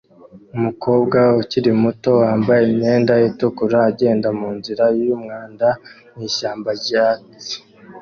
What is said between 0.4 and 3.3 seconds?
Umukobwa ukiri muto wambaye imyenda